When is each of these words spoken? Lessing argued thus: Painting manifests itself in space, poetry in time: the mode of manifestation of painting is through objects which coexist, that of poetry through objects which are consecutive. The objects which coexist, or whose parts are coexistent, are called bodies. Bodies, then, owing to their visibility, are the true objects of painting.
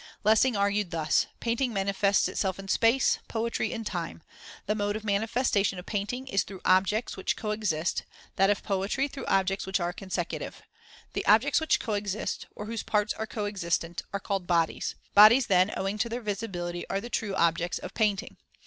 Lessing 0.23 0.55
argued 0.55 0.89
thus: 0.89 1.27
Painting 1.39 1.71
manifests 1.73 2.27
itself 2.27 2.57
in 2.57 2.67
space, 2.67 3.19
poetry 3.27 3.71
in 3.71 3.83
time: 3.83 4.23
the 4.65 4.73
mode 4.73 4.95
of 4.95 5.03
manifestation 5.03 5.77
of 5.77 5.85
painting 5.85 6.25
is 6.27 6.41
through 6.41 6.59
objects 6.65 7.15
which 7.15 7.35
coexist, 7.35 8.01
that 8.35 8.49
of 8.49 8.63
poetry 8.63 9.07
through 9.07 9.27
objects 9.27 9.67
which 9.67 9.79
are 9.79 9.93
consecutive. 9.93 10.63
The 11.13 11.23
objects 11.27 11.61
which 11.61 11.79
coexist, 11.79 12.47
or 12.55 12.65
whose 12.65 12.81
parts 12.81 13.13
are 13.13 13.27
coexistent, 13.27 14.01
are 14.11 14.19
called 14.19 14.47
bodies. 14.47 14.95
Bodies, 15.13 15.45
then, 15.45 15.71
owing 15.77 15.99
to 15.99 16.09
their 16.09 16.21
visibility, 16.21 16.83
are 16.89 16.99
the 16.99 17.11
true 17.11 17.35
objects 17.35 17.77
of 17.77 17.93
painting. 17.93 18.37